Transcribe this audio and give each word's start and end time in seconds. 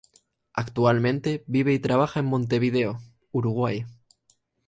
Actualmente 0.53 1.43
vive 1.45 1.73
y 1.73 1.79
trabaja 1.79 2.21
en 2.21 2.25
Montevideo, 2.25 2.97
Uruguay. 3.31 3.85